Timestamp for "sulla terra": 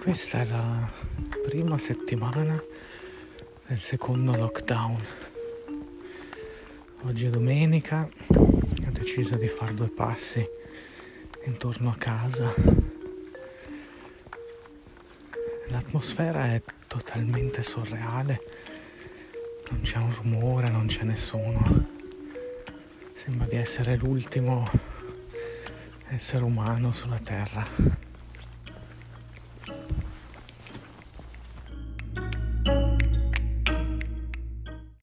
26.92-28.07